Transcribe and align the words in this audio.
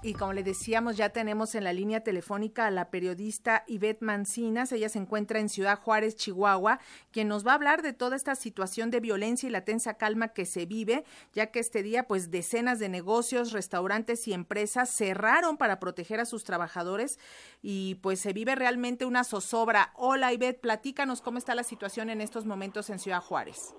Y 0.00 0.14
como 0.14 0.32
le 0.32 0.44
decíamos, 0.44 0.96
ya 0.96 1.08
tenemos 1.08 1.56
en 1.56 1.64
la 1.64 1.72
línea 1.72 2.04
telefónica 2.04 2.66
a 2.66 2.70
la 2.70 2.88
periodista 2.88 3.64
Ivette 3.66 4.00
Mancinas. 4.00 4.70
Ella 4.70 4.88
se 4.88 5.00
encuentra 5.00 5.40
en 5.40 5.48
Ciudad 5.48 5.76
Juárez, 5.80 6.14
Chihuahua, 6.14 6.78
quien 7.10 7.26
nos 7.26 7.44
va 7.44 7.50
a 7.50 7.54
hablar 7.56 7.82
de 7.82 7.92
toda 7.92 8.14
esta 8.14 8.36
situación 8.36 8.92
de 8.92 9.00
violencia 9.00 9.48
y 9.48 9.50
la 9.50 9.64
tensa 9.64 9.94
calma 9.94 10.28
que 10.28 10.46
se 10.46 10.66
vive, 10.66 11.04
ya 11.32 11.46
que 11.50 11.58
este 11.58 11.82
día, 11.82 12.06
pues, 12.06 12.30
decenas 12.30 12.78
de 12.78 12.88
negocios, 12.88 13.50
restaurantes 13.50 14.28
y 14.28 14.34
empresas 14.34 14.88
cerraron 14.88 15.56
para 15.56 15.80
proteger 15.80 16.20
a 16.20 16.26
sus 16.26 16.44
trabajadores 16.44 17.18
y 17.60 17.96
pues 17.96 18.20
se 18.20 18.32
vive 18.32 18.54
realmente 18.54 19.04
una 19.04 19.24
zozobra. 19.24 19.92
Hola, 19.96 20.32
Ivette, 20.32 20.60
platícanos 20.60 21.20
cómo 21.20 21.38
está 21.38 21.56
la 21.56 21.64
situación 21.64 22.08
en 22.08 22.20
estos 22.20 22.46
momentos 22.46 22.88
en 22.90 23.00
Ciudad 23.00 23.20
Juárez. 23.20 23.74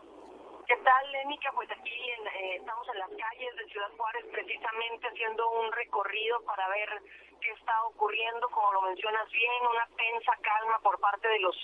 ¿Qué 0.70 0.78
tal, 0.86 1.12
Lénica? 1.12 1.52
Pues 1.56 1.68
aquí 1.72 1.90
eh, 1.90 2.58
estamos 2.58 2.88
en 2.90 3.00
las 3.00 3.10
calles 3.10 3.56
de 3.56 3.66
Ciudad 3.72 3.90
Juárez 3.98 4.24
precisamente 4.32 5.08
haciendo 5.08 5.50
un 5.50 5.72
recorrido 5.72 6.40
para 6.46 6.68
ver 6.68 6.90
qué 7.42 7.50
está 7.54 7.86
ocurriendo, 7.86 8.48
como 8.50 8.74
lo 8.74 8.82
mencionas 8.84 9.28
bien, 9.32 9.62
una 9.68 9.88
tensa 9.98 10.32
calma 10.44 10.78
por 10.84 11.00
parte 11.00 11.28
de 11.28 11.40
los 11.40 11.56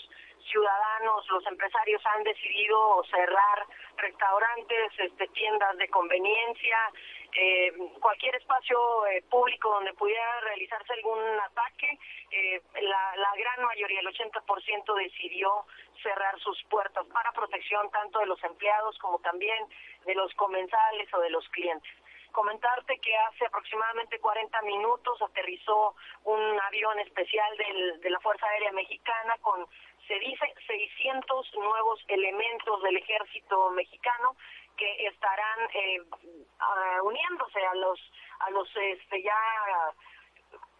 ciudadanos, 0.49 1.29
los 1.29 1.45
empresarios 1.45 2.01
han 2.03 2.23
decidido 2.23 3.03
cerrar 3.11 3.67
restaurantes, 3.97 4.91
este, 4.97 5.27
tiendas 5.27 5.77
de 5.77 5.87
conveniencia, 5.89 6.77
eh, 7.37 7.73
cualquier 8.01 8.35
espacio 8.37 9.05
eh, 9.05 9.23
público 9.29 9.69
donde 9.69 9.93
pudiera 9.93 10.39
realizarse 10.41 10.93
algún 10.93 11.19
ataque, 11.41 11.99
la, 13.15 13.31
gran 13.35 13.65
mayoría, 13.65 13.99
el 13.99 14.07
80% 14.07 14.95
decidió 14.95 15.65
cerrar 16.01 16.39
sus 16.39 16.61
puertas 16.65 17.05
para 17.07 17.31
protección 17.31 17.89
tanto 17.91 18.19
de 18.19 18.25
los 18.25 18.43
empleados 18.43 18.97
como 18.99 19.19
también 19.19 19.65
de 20.05 20.15
los 20.15 20.33
comensales 20.35 21.13
o 21.13 21.19
de 21.19 21.29
los 21.29 21.47
clientes. 21.49 21.91
Comentarte 22.31 22.99
que 22.99 23.15
hace 23.15 23.45
aproximadamente 23.45 24.19
40 24.19 24.61
minutos 24.63 25.21
aterrizó 25.21 25.95
un 26.25 26.59
avión 26.67 26.99
especial 26.99 27.57
del, 27.57 28.01
de 28.01 28.09
la 28.09 28.19
Fuerza 28.19 28.45
Aérea 28.47 28.73
Mexicana 28.73 29.37
con, 29.41 29.65
se 30.07 30.19
dice, 30.19 30.53
600 30.67 31.53
nuevos 31.55 32.03
elementos 32.09 32.81
del 32.83 32.97
ejército 32.97 33.69
mexicano 33.71 34.35
que 34.75 35.07
estarán 35.07 35.59
eh, 35.73 36.01
uniéndose 37.03 37.65
a 37.65 37.75
los, 37.75 37.99
a 38.39 38.49
los 38.51 38.69
este, 38.75 39.23
ya 39.23 39.37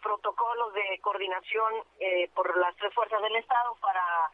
protocolos 0.05 0.71
de 0.75 0.99
coordinación 1.01 1.73
eh, 1.99 2.29
por 2.35 2.55
las 2.57 2.75
tres 2.75 2.93
fuerzas 2.93 3.19
del 3.23 3.35
Estado 3.37 3.75
para 3.81 4.29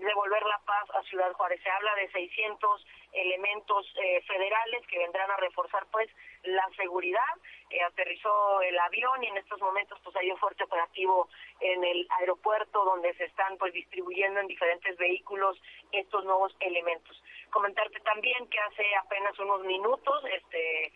devolver 0.00 0.42
la 0.42 0.58
paz 0.66 0.84
a 0.94 1.02
Ciudad 1.04 1.32
Juárez. 1.32 1.60
Se 1.62 1.70
habla 1.70 1.94
de 1.94 2.10
600 2.10 2.86
elementos 3.12 3.86
eh, 4.02 4.20
federales 4.26 4.84
que 4.88 4.98
vendrán 4.98 5.30
a 5.30 5.36
reforzar 5.36 5.86
pues 5.92 6.10
la 6.42 6.68
seguridad. 6.76 7.22
Eh, 7.70 7.82
aterrizó 7.82 8.60
el 8.62 8.76
avión 8.80 9.22
y 9.22 9.28
en 9.28 9.36
estos 9.36 9.60
momentos 9.60 9.96
pues 10.02 10.14
hay 10.16 10.30
un 10.30 10.38
fuerte 10.38 10.64
operativo 10.64 11.28
en 11.60 11.84
el 11.84 12.06
aeropuerto 12.18 12.84
donde 12.84 13.14
se 13.14 13.26
están 13.26 13.56
pues 13.58 13.72
distribuyendo 13.72 14.40
en 14.40 14.48
diferentes 14.48 14.96
vehículos 14.98 15.56
estos 15.92 16.24
nuevos 16.24 16.54
elementos. 16.58 17.22
Comentarte 17.50 18.00
también 18.00 18.48
que 18.48 18.58
hace 18.58 18.84
apenas 18.96 19.38
unos 19.38 19.62
minutos 19.62 20.24
este 20.32 20.92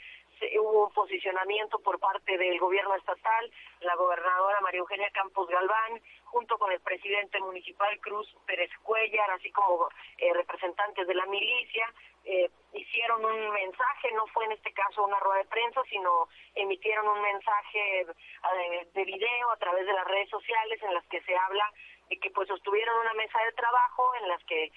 hubo 0.61 0.87
un 0.87 0.93
posicionamiento 0.93 1.79
por 1.81 1.99
parte 1.99 2.37
del 2.39 2.59
gobierno 2.59 2.95
estatal, 2.95 3.51
la 3.81 3.95
gobernadora 3.97 4.61
María 4.61 4.81
Eugenia 4.81 5.11
Campos 5.11 5.49
Galván, 5.49 6.01
junto 6.25 6.59
con 6.59 6.71
el 6.73 6.81
presidente 6.81 7.41
municipal 7.41 7.99
Cruz 8.01 8.29
Pérez 8.47 8.71
Cuellar, 8.83 9.31
así 9.33 9.51
como 9.51 9.89
eh, 10.19 10.33
representantes 10.33 11.07
de 11.07 11.15
la 11.15 11.27
milicia, 11.27 11.93
eh, 12.25 12.51
hicieron 12.73 13.25
un 13.25 13.51
mensaje, 13.51 14.13
no 14.13 14.27
fue 14.29 14.45
en 14.45 14.53
este 14.53 14.73
caso 14.73 15.05
una 15.05 15.19
rueda 15.19 15.39
de 15.39 15.49
prensa, 15.49 15.83
sino 15.91 16.29
emitieron 16.55 17.09
un 17.09 17.21
mensaje 17.21 18.01
eh, 18.03 18.89
de 18.95 19.05
video 19.05 19.51
a 19.51 19.57
través 19.57 19.87
de 19.87 19.93
las 19.93 20.07
redes 20.07 20.29
sociales 20.29 20.81
en 20.83 20.95
las 20.95 21.07
que 21.07 21.21
se 21.23 21.37
habla 21.37 21.73
de 22.09 22.19
que 22.19 22.31
pues 22.31 22.49
sostuvieron 22.49 22.99
una 23.01 23.15
mesa 23.15 23.39
de 23.45 23.53
trabajo 23.53 24.15
en 24.17 24.29
las 24.29 24.43
que 24.45 24.73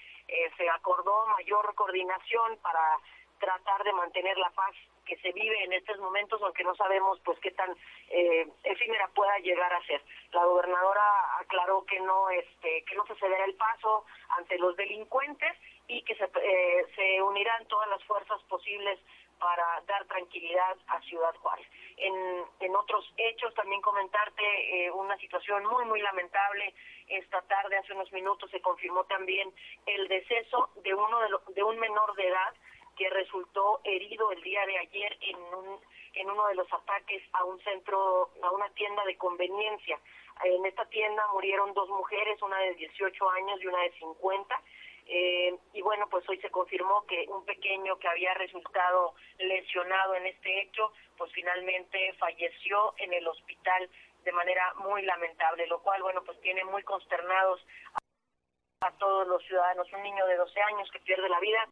se 0.56 0.70
acordó 0.70 1.26
mayor 1.26 1.74
coordinación 1.74 2.56
para 2.62 2.98
tratar 3.38 3.82
de 3.84 3.92
mantener 3.92 4.36
la 4.38 4.50
paz 4.50 4.74
que 5.04 5.16
se 5.18 5.32
vive 5.32 5.64
en 5.64 5.72
estos 5.72 5.98
momentos, 5.98 6.40
aunque 6.42 6.64
no 6.64 6.74
sabemos 6.76 7.20
pues 7.24 7.38
qué 7.40 7.50
tan 7.50 7.70
eh, 8.08 8.48
efímera 8.64 9.08
pueda 9.08 9.38
llegar 9.38 9.72
a 9.72 9.84
ser. 9.84 10.02
La 10.32 10.44
gobernadora 10.44 11.38
aclaró 11.40 11.84
que 11.84 12.00
no 12.00 12.30
este 12.30 12.84
que 12.84 12.94
no 12.94 13.06
se 13.06 13.14
cederá 13.16 13.44
el 13.44 13.54
paso 13.54 14.04
ante 14.30 14.58
los 14.58 14.76
delincuentes 14.76 15.56
y 15.88 16.02
que 16.02 16.14
se, 16.16 16.24
eh, 16.24 16.86
se 16.96 17.22
unirán 17.22 17.66
todas 17.66 17.88
las 17.90 18.02
fuerzas 18.04 18.42
posibles 18.44 18.98
para 19.38 19.82
dar 19.86 20.06
tranquilidad 20.06 20.76
a 20.86 21.00
Ciudad 21.02 21.34
Juárez. 21.36 21.66
En, 21.98 22.44
en 22.60 22.76
otros 22.76 23.12
hechos 23.16 23.52
también 23.54 23.82
comentarte 23.82 24.42
eh, 24.86 24.90
una 24.90 25.16
situación 25.18 25.64
muy 25.66 25.84
muy 25.84 26.00
lamentable 26.00 26.74
esta 27.08 27.42
tarde 27.42 27.76
hace 27.76 27.92
unos 27.92 28.10
minutos 28.12 28.50
se 28.50 28.60
confirmó 28.60 29.04
también 29.04 29.52
el 29.86 30.08
deceso 30.08 30.70
de 30.76 30.94
uno 30.94 31.20
de, 31.20 31.28
de 31.54 31.62
un 31.62 31.78
menor 31.78 32.14
de 32.14 32.28
edad 32.28 32.54
que 32.94 33.10
resultó 33.10 33.80
herido 33.84 34.30
el 34.32 34.42
día 34.42 34.64
de 34.66 34.78
ayer 34.78 35.16
en 35.20 35.36
un 35.36 35.80
en 36.14 36.30
uno 36.30 36.46
de 36.46 36.54
los 36.54 36.72
ataques 36.72 37.22
a 37.32 37.44
un 37.44 37.60
centro, 37.62 38.30
a 38.42 38.50
una 38.52 38.68
tienda 38.70 39.04
de 39.04 39.16
conveniencia. 39.16 39.98
En 40.44 40.64
esta 40.66 40.84
tienda 40.86 41.26
murieron 41.32 41.74
dos 41.74 41.88
mujeres, 41.88 42.40
una 42.42 42.58
de 42.58 42.74
18 42.74 43.30
años 43.30 43.60
y 43.60 43.66
una 43.66 43.82
de 43.82 43.92
50. 43.92 44.62
Eh, 45.06 45.58
y 45.74 45.82
bueno, 45.82 46.08
pues 46.08 46.26
hoy 46.28 46.38
se 46.38 46.50
confirmó 46.50 47.04
que 47.06 47.26
un 47.28 47.44
pequeño 47.44 47.98
que 47.98 48.08
había 48.08 48.32
resultado 48.34 49.14
lesionado 49.38 50.14
en 50.14 50.26
este 50.26 50.62
hecho, 50.62 50.92
pues 51.18 51.30
finalmente 51.32 52.14
falleció 52.14 52.94
en 52.98 53.12
el 53.12 53.26
hospital 53.26 53.90
de 54.24 54.32
manera 54.32 54.72
muy 54.74 55.02
lamentable, 55.02 55.66
lo 55.66 55.82
cual, 55.82 56.02
bueno, 56.02 56.22
pues 56.24 56.40
tiene 56.40 56.64
muy 56.64 56.82
consternados 56.84 57.60
a, 57.94 58.88
a 58.88 58.92
todos 58.98 59.26
los 59.28 59.44
ciudadanos. 59.44 59.92
Un 59.92 60.02
niño 60.02 60.26
de 60.26 60.36
12 60.36 60.60
años 60.62 60.90
que 60.90 61.00
pierde 61.00 61.28
la 61.28 61.40
vida 61.40 61.68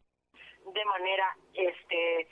de 0.65 0.85
manera 0.85 1.35
este 1.53 2.27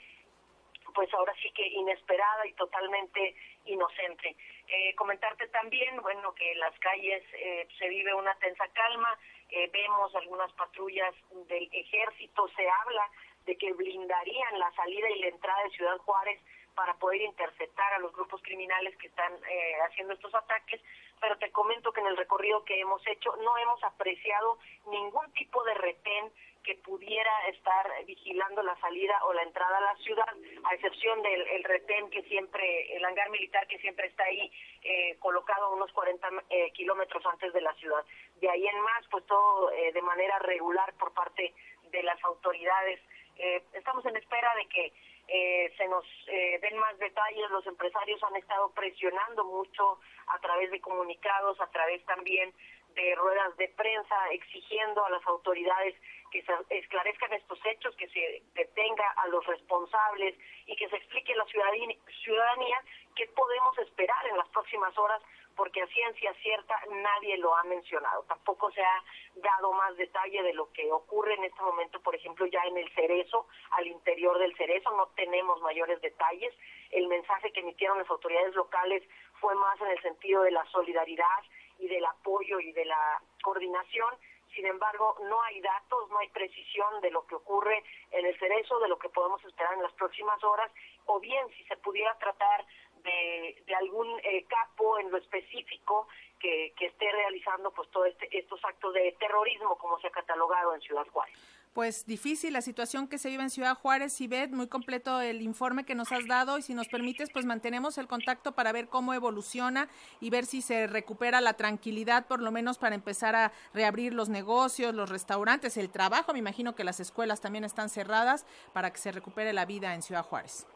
pues 0.94 1.12
ahora 1.14 1.32
sí 1.42 1.50
que 1.52 1.66
inesperada 1.66 2.46
y 2.46 2.52
totalmente 2.52 3.34
inocente. 3.64 4.36
Eh, 4.68 4.94
comentarte 4.94 5.48
también, 5.48 6.00
bueno, 6.02 6.34
que 6.34 6.52
en 6.52 6.58
las 6.58 6.78
calles 6.80 7.22
eh, 7.32 7.66
se 7.78 7.88
vive 7.88 8.12
una 8.14 8.34
tensa 8.34 8.68
calma, 8.74 9.18
eh, 9.48 9.70
vemos 9.72 10.14
algunas 10.14 10.52
patrullas 10.52 11.14
del 11.48 11.68
ejército, 11.72 12.48
se 12.56 12.68
habla 12.68 13.08
de 13.46 13.56
que 13.56 13.72
blindarían 13.72 14.58
la 14.58 14.70
salida 14.72 15.10
y 15.10 15.20
la 15.20 15.28
entrada 15.28 15.62
de 15.64 15.70
Ciudad 15.70 15.98
Juárez 15.98 16.40
para 16.74 16.94
poder 16.94 17.20
interceptar 17.22 17.92
a 17.94 17.98
los 17.98 18.12
grupos 18.12 18.40
criminales 18.42 18.96
que 18.96 19.08
están 19.08 19.32
eh, 19.34 19.74
haciendo 19.86 20.14
estos 20.14 20.34
ataques, 20.34 20.80
pero 21.20 21.36
te 21.38 21.50
comento 21.50 21.92
que 21.92 22.00
en 22.00 22.06
el 22.06 22.16
recorrido 22.16 22.64
que 22.64 22.80
hemos 22.80 23.06
hecho 23.06 23.34
no 23.36 23.56
hemos 23.58 23.82
apreciado 23.84 24.58
ningún 24.86 25.30
tipo 25.32 25.62
de 25.64 25.74
retén 25.74 26.32
que 26.62 26.76
pudiera 26.76 27.32
estar 27.48 28.04
vigilando 28.06 28.62
la 28.62 28.78
salida 28.80 29.18
o 29.24 29.32
la 29.32 29.42
entrada 29.42 29.78
a 29.78 29.80
la 29.80 29.96
ciudad, 29.96 30.34
a 30.64 30.74
excepción 30.74 31.22
del 31.22 31.42
el 31.48 31.64
retén 31.64 32.10
que 32.10 32.22
siempre, 32.24 32.96
el 32.96 33.04
hangar 33.04 33.30
militar 33.30 33.66
que 33.66 33.78
siempre 33.78 34.06
está 34.06 34.24
ahí 34.24 34.50
eh, 34.82 35.16
colocado 35.18 35.66
a 35.66 35.74
unos 35.74 35.92
40 35.92 36.28
eh, 36.50 36.70
kilómetros 36.72 37.24
antes 37.26 37.52
de 37.52 37.60
la 37.60 37.74
ciudad. 37.74 38.04
De 38.40 38.48
ahí 38.48 38.66
en 38.66 38.80
más, 38.80 39.06
pues 39.10 39.26
todo 39.26 39.70
eh, 39.72 39.92
de 39.92 40.02
manera 40.02 40.38
regular 40.40 40.92
por 40.94 41.12
parte 41.12 41.54
de 41.90 42.02
las 42.02 42.22
autoridades. 42.24 43.00
Eh, 43.36 43.62
estamos 43.74 44.04
en 44.06 44.16
espera 44.16 44.54
de 44.56 44.66
que 44.66 44.92
eh, 45.28 45.72
se 45.76 45.86
nos 45.88 46.04
eh, 46.26 46.58
den 46.60 46.78
más 46.78 46.98
detalles. 46.98 47.50
Los 47.50 47.66
empresarios 47.66 48.22
han 48.22 48.36
estado 48.36 48.70
presionando 48.72 49.44
mucho 49.44 50.00
a 50.26 50.38
través 50.40 50.70
de 50.70 50.80
comunicados, 50.80 51.60
a 51.60 51.66
través 51.68 52.04
también 52.04 52.52
de 52.94 53.14
ruedas 53.14 53.56
de 53.56 53.68
prensa, 53.68 54.16
exigiendo 54.30 55.04
a 55.04 55.10
las 55.10 55.26
autoridades 55.26 55.94
que 56.30 56.42
se 56.42 56.52
esclarezcan 56.70 57.32
estos 57.34 57.58
hechos, 57.66 57.94
que 57.96 58.08
se 58.08 58.42
detenga 58.54 59.08
a 59.16 59.28
los 59.28 59.44
responsables 59.46 60.34
y 60.66 60.76
que 60.76 60.88
se 60.88 60.96
explique 60.96 61.34
a 61.34 61.36
la 61.36 61.46
ciudadanía 61.46 62.82
qué 63.14 63.26
podemos 63.28 63.78
esperar 63.78 64.26
en 64.26 64.38
las 64.38 64.48
próximas 64.48 64.96
horas 64.96 65.22
porque 65.56 65.82
a 65.82 65.86
ciencia 65.88 66.32
cierta 66.42 66.74
nadie 66.90 67.36
lo 67.38 67.54
ha 67.54 67.62
mencionado. 67.64 68.22
Tampoco 68.24 68.70
se 68.72 68.82
ha 68.82 69.04
dado 69.36 69.72
más 69.72 69.96
detalle 69.96 70.42
de 70.42 70.54
lo 70.54 70.72
que 70.72 70.90
ocurre 70.90 71.34
en 71.34 71.44
este 71.44 71.60
momento, 71.62 72.00
por 72.00 72.14
ejemplo, 72.14 72.46
ya 72.46 72.62
en 72.64 72.78
el 72.78 72.90
cerezo, 72.94 73.46
al 73.70 73.86
interior 73.86 74.38
del 74.38 74.56
cerezo, 74.56 74.90
no 74.96 75.08
tenemos 75.08 75.60
mayores 75.60 76.00
detalles. 76.00 76.54
El 76.90 77.06
mensaje 77.08 77.52
que 77.52 77.60
emitieron 77.60 77.98
las 77.98 78.10
autoridades 78.10 78.54
locales 78.54 79.02
fue 79.40 79.54
más 79.54 79.80
en 79.80 79.88
el 79.88 80.02
sentido 80.02 80.42
de 80.42 80.52
la 80.52 80.64
solidaridad 80.66 81.42
y 81.78 81.88
del 81.88 82.04
apoyo 82.04 82.60
y 82.60 82.72
de 82.72 82.84
la 82.84 83.20
coordinación. 83.42 84.14
Sin 84.54 84.66
embargo, 84.66 85.16
no 85.22 85.42
hay 85.42 85.60
datos, 85.60 86.10
no 86.10 86.18
hay 86.18 86.28
precisión 86.28 87.00
de 87.00 87.10
lo 87.10 87.26
que 87.26 87.36
ocurre 87.36 87.82
en 88.10 88.26
el 88.26 88.38
cerezo, 88.38 88.78
de 88.80 88.88
lo 88.88 88.98
que 88.98 89.08
podemos 89.08 89.42
esperar 89.44 89.74
en 89.74 89.82
las 89.82 89.92
próximas 89.92 90.42
horas, 90.44 90.70
o 91.06 91.18
bien 91.20 91.48
si 91.56 91.64
se 91.64 91.76
pudiera 91.78 92.16
tratar 92.18 92.66
de, 93.02 93.74
algún 93.76 94.20
eh, 94.22 94.44
capo 94.44 94.98
en 94.98 95.10
lo 95.10 95.16
específico 95.16 96.06
que, 96.38 96.72
que 96.76 96.86
esté 96.86 97.10
realizando 97.10 97.70
pues 97.70 97.90
todos 97.90 98.08
este, 98.08 98.28
estos 98.38 98.62
actos 98.64 98.92
de 98.94 99.12
terrorismo 99.18 99.76
como 99.78 99.98
se 100.00 100.08
ha 100.08 100.10
catalogado 100.10 100.74
en 100.74 100.80
Ciudad 100.82 101.06
Juárez. 101.08 101.61
Pues 101.72 102.04
difícil 102.06 102.52
la 102.52 102.60
situación 102.60 103.08
que 103.08 103.18
se 103.18 103.30
vive 103.30 103.42
en 103.42 103.50
Ciudad 103.50 103.74
Juárez. 103.74 104.20
Ivette, 104.20 104.52
muy 104.52 104.68
completo 104.68 105.20
el 105.20 105.40
informe 105.40 105.84
que 105.84 105.94
nos 105.94 106.12
has 106.12 106.26
dado 106.26 106.58
y 106.58 106.62
si 106.62 106.74
nos 106.74 106.88
permites, 106.88 107.30
pues 107.32 107.46
mantenemos 107.46 107.96
el 107.98 108.08
contacto 108.08 108.52
para 108.52 108.72
ver 108.72 108.88
cómo 108.88 109.14
evoluciona 109.14 109.88
y 110.20 110.30
ver 110.30 110.44
si 110.44 110.60
se 110.60 110.86
recupera 110.86 111.40
la 111.40 111.54
tranquilidad, 111.54 112.26
por 112.26 112.40
lo 112.40 112.50
menos 112.50 112.78
para 112.78 112.94
empezar 112.94 113.34
a 113.34 113.52
reabrir 113.72 114.12
los 114.12 114.28
negocios, 114.28 114.94
los 114.94 115.08
restaurantes, 115.08 115.76
el 115.76 115.90
trabajo. 115.90 116.32
Me 116.32 116.40
imagino 116.40 116.74
que 116.74 116.84
las 116.84 117.00
escuelas 117.00 117.40
también 117.40 117.64
están 117.64 117.88
cerradas 117.88 118.44
para 118.74 118.92
que 118.92 118.98
se 118.98 119.12
recupere 119.12 119.52
la 119.52 119.64
vida 119.64 119.94
en 119.94 120.02
Ciudad 120.02 120.24
Juárez. 120.24 120.66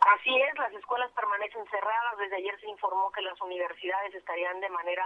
Así 0.00 0.34
es, 0.36 0.58
las 0.58 0.72
escuelas 0.72 1.10
permanecen 1.12 1.64
cerradas. 1.66 2.18
Desde 2.18 2.36
ayer 2.36 2.60
se 2.60 2.68
informó 2.68 3.10
que 3.12 3.22
las 3.22 3.40
universidades 3.40 4.14
estarían 4.14 4.60
de 4.60 4.68
manera 4.68 5.04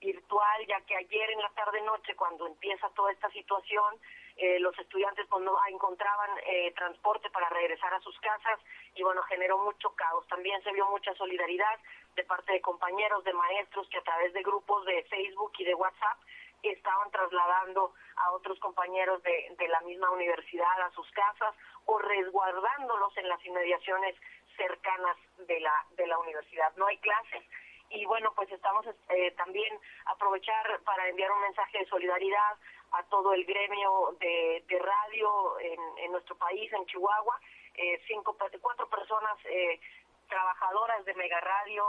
virtual, 0.00 0.66
ya 0.66 0.80
que 0.82 0.96
ayer 0.96 1.30
en 1.30 1.40
la 1.40 1.50
tarde-noche, 1.50 2.16
cuando 2.16 2.46
empieza 2.46 2.88
toda 2.90 3.12
esta 3.12 3.30
situación, 3.30 3.96
eh, 4.36 4.58
los 4.58 4.76
estudiantes 4.78 5.26
pues, 5.28 5.42
no 5.44 5.56
encontraban 5.68 6.30
eh, 6.46 6.72
transporte 6.74 7.30
para 7.30 7.48
regresar 7.50 7.94
a 7.94 8.00
sus 8.00 8.18
casas 8.20 8.58
y 8.94 9.02
bueno, 9.02 9.22
generó 9.22 9.58
mucho 9.58 9.90
caos. 9.94 10.26
También 10.28 10.62
se 10.62 10.72
vio 10.72 10.86
mucha 10.86 11.14
solidaridad 11.14 11.78
de 12.16 12.24
parte 12.24 12.52
de 12.52 12.60
compañeros, 12.60 13.24
de 13.24 13.32
maestros 13.32 13.88
que 13.88 13.98
a 13.98 14.02
través 14.02 14.32
de 14.32 14.42
grupos 14.42 14.84
de 14.86 15.04
Facebook 15.04 15.52
y 15.58 15.64
de 15.64 15.74
WhatsApp 15.74 16.18
estaban 16.62 17.10
trasladando 17.10 17.92
a 18.16 18.32
otros 18.32 18.58
compañeros 18.58 19.22
de, 19.22 19.54
de 19.58 19.68
la 19.68 19.80
misma 19.82 20.10
universidad 20.10 20.80
a 20.80 20.90
sus 20.92 21.08
casas 21.10 21.54
o 21.86 21.98
resguardándolos 21.98 23.16
en 23.18 23.28
las 23.28 23.44
inmediaciones 23.44 24.16
cercanas 24.56 25.16
de 25.38 25.60
la, 25.60 25.86
de 25.96 26.06
la 26.06 26.18
universidad. 26.18 26.72
No 26.76 26.86
hay 26.86 26.98
clases 26.98 27.44
y 27.90 28.04
bueno, 28.06 28.32
pues 28.34 28.50
estamos 28.50 28.86
eh, 29.08 29.30
también 29.32 29.78
aprovechar 30.06 30.80
para 30.84 31.08
enviar 31.08 31.30
un 31.32 31.42
mensaje 31.42 31.78
de 31.78 31.86
solidaridad 31.86 32.56
a 32.94 33.02
todo 33.04 33.32
el 33.34 33.44
gremio 33.44 34.16
de, 34.20 34.64
de 34.68 34.78
radio 34.78 35.58
en, 35.60 35.80
en, 35.98 36.12
nuestro 36.12 36.36
país, 36.36 36.72
en 36.72 36.86
Chihuahua. 36.86 37.40
Eh, 37.74 38.00
cinco, 38.06 38.36
cuatro 38.60 38.88
personas 38.88 39.36
eh, 39.46 39.80
trabajadoras 40.28 41.04
de 41.04 41.14
Mega 41.14 41.40
Radio 41.40 41.84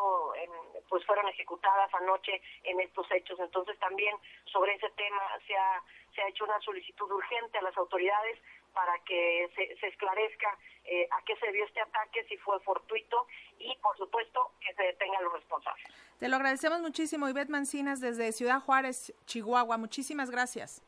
pues 0.89 1.05
fueron 1.05 1.27
ejecutadas 1.29 1.93
anoche 1.93 2.41
en 2.63 2.79
estos 2.79 3.09
hechos. 3.11 3.39
Entonces 3.39 3.77
también 3.79 4.15
sobre 4.45 4.73
ese 4.73 4.89
tema 4.91 5.21
se 5.47 5.55
ha, 5.55 5.83
se 6.13 6.21
ha 6.21 6.27
hecho 6.27 6.43
una 6.43 6.59
solicitud 6.61 7.11
urgente 7.11 7.57
a 7.57 7.61
las 7.61 7.75
autoridades 7.77 8.39
para 8.73 8.97
que 8.99 9.49
se, 9.55 9.75
se 9.77 9.87
esclarezca 9.87 10.57
eh, 10.83 11.07
a 11.11 11.23
qué 11.25 11.35
se 11.37 11.51
dio 11.51 11.65
este 11.65 11.81
ataque, 11.81 12.23
si 12.27 12.37
fue 12.37 12.59
fortuito 12.59 13.25
y, 13.57 13.75
por 13.81 13.97
supuesto, 13.97 14.51
que 14.59 14.73
se 14.75 14.83
detengan 14.83 15.23
los 15.23 15.33
responsables. 15.33 15.85
Te 16.19 16.27
lo 16.27 16.35
agradecemos 16.35 16.81
muchísimo, 16.81 17.27
Ivette 17.27 17.49
Mancinas, 17.49 18.01
desde 18.01 18.31
Ciudad 18.31 18.59
Juárez, 18.59 19.13
Chihuahua. 19.25 19.77
Muchísimas 19.77 20.29
gracias. 20.29 20.83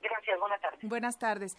Gracias, 0.00 0.38
buenas 0.38 0.60
tardes. 0.60 0.80
Buenas 0.82 1.18
tardes. 1.18 1.56